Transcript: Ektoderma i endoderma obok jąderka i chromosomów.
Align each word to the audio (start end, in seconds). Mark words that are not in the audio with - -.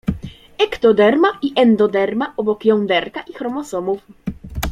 Ektoderma 0.65 1.31
i 1.41 1.51
endoderma 1.55 2.29
obok 2.37 2.65
jąderka 2.65 3.21
i 3.21 3.33
chromosomów. 3.33 4.01